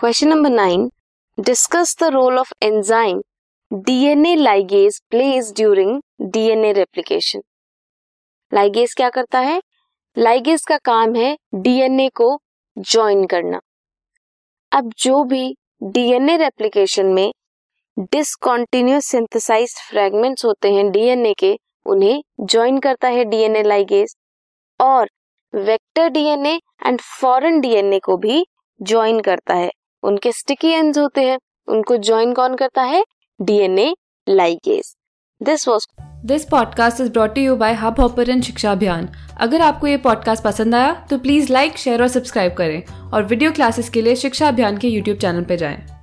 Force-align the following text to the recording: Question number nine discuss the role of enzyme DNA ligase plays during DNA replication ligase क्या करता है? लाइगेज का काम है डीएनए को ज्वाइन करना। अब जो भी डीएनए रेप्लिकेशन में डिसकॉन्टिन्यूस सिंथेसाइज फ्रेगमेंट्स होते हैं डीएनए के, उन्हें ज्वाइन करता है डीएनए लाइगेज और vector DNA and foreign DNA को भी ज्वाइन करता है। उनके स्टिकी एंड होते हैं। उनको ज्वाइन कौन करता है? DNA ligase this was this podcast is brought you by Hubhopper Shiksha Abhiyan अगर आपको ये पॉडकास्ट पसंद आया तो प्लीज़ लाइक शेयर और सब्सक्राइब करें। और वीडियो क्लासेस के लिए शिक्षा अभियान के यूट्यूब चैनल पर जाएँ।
Question 0.00 0.28
number 0.28 0.50
nine 0.50 0.88
discuss 1.38 1.94
the 2.00 2.04
role 2.04 2.38
of 2.38 2.52
enzyme 2.62 3.20
DNA 3.72 4.34
ligase 4.36 4.98
plays 5.10 5.52
during 5.56 6.00
DNA 6.22 6.72
replication 6.72 7.40
ligase 8.52 8.94
क्या 8.94 9.08
करता 9.10 9.38
है? 9.38 9.60
लाइगेज 10.16 10.64
का 10.64 10.76
काम 10.76 11.14
है 11.14 11.36
डीएनए 11.54 12.08
को 12.08 12.28
ज्वाइन 12.76 13.24
करना। 13.26 13.60
अब 14.72 14.90
जो 14.98 15.22
भी 15.24 15.56
डीएनए 15.82 16.36
रेप्लिकेशन 16.36 17.06
में 17.06 17.32
डिसकॉन्टिन्यूस 18.12 19.06
सिंथेसाइज 19.06 19.74
फ्रेगमेंट्स 19.90 20.44
होते 20.44 20.72
हैं 20.74 20.90
डीएनए 20.90 21.34
के, 21.34 21.58
उन्हें 21.86 22.22
ज्वाइन 22.40 22.78
करता 22.78 23.08
है 23.08 23.24
डीएनए 23.24 23.62
लाइगेज 23.62 24.16
और 24.80 25.10
vector 25.54 26.08
DNA 26.08 26.54
and 26.86 27.00
foreign 27.20 27.60
DNA 27.60 27.98
को 27.98 28.16
भी 28.16 28.44
ज्वाइन 28.80 29.20
करता 29.20 29.54
है। 29.54 29.70
उनके 30.02 30.32
स्टिकी 30.32 30.68
एंड 30.68 30.98
होते 30.98 31.24
हैं। 31.24 31.38
उनको 31.68 31.96
ज्वाइन 31.96 32.32
कौन 32.32 32.56
करता 32.56 32.82
है? 32.82 33.04
DNA 33.40 33.94
ligase 34.28 34.96
this 35.42 35.68
was 35.68 35.86
this 36.26 36.44
podcast 36.44 37.00
is 37.00 37.10
brought 37.10 37.38
you 37.38 37.56
by 37.56 37.74
Hubhopper 38.00 38.40
Shiksha 38.40 38.72
Abhiyan 38.72 39.08
अगर 39.40 39.60
आपको 39.60 39.86
ये 39.86 39.96
पॉडकास्ट 39.96 40.44
पसंद 40.44 40.74
आया 40.74 41.06
तो 41.10 41.18
प्लीज़ 41.18 41.52
लाइक 41.52 41.78
शेयर 41.78 42.02
और 42.02 42.08
सब्सक्राइब 42.08 42.54
करें। 42.54 43.10
और 43.10 43.22
वीडियो 43.22 43.52
क्लासेस 43.52 43.88
के 43.88 44.02
लिए 44.02 44.16
शिक्षा 44.16 44.48
अभियान 44.48 44.78
के 44.78 44.88
यूट्यूब 44.88 45.18
चैनल 45.18 45.44
पर 45.44 45.56
जाएँ। 45.56 45.99